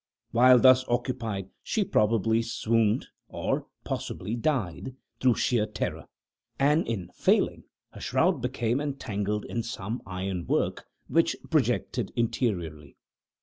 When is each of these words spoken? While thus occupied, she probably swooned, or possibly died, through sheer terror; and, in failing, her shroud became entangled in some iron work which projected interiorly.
While 0.31 0.57
thus 0.57 0.83
occupied, 0.87 1.51
she 1.61 1.83
probably 1.85 2.41
swooned, 2.41 3.05
or 3.27 3.67
possibly 3.83 4.33
died, 4.35 4.95
through 5.19 5.35
sheer 5.35 5.67
terror; 5.67 6.07
and, 6.57 6.87
in 6.87 7.11
failing, 7.13 7.65
her 7.91 8.01
shroud 8.01 8.41
became 8.41 8.81
entangled 8.81 9.45
in 9.45 9.61
some 9.61 10.01
iron 10.07 10.47
work 10.47 10.85
which 11.07 11.35
projected 11.51 12.11
interiorly. 12.15 12.97